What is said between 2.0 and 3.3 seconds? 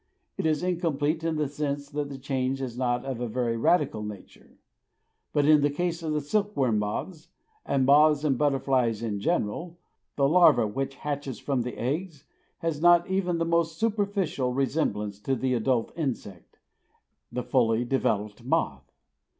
the change is not of a